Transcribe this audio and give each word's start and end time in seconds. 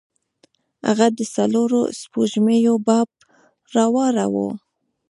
هغه 0.87 1.07
د 1.17 1.19
څلورو 1.35 1.81
سپوږمیو 1.99 2.73
باب 2.87 3.07
راواړوه. 3.75 4.49